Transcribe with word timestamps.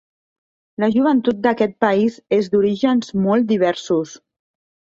La 0.83 0.87
joventut 0.95 1.43
d'aquest 1.43 1.75
país 1.85 2.17
és 2.39 2.51
d'orígens 2.55 3.15
molt 3.29 3.49
diversos. 3.55 4.19